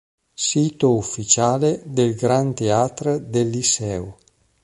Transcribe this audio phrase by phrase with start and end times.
[0.47, 4.17] Sito ufficiale del Gran Teatre del Liceu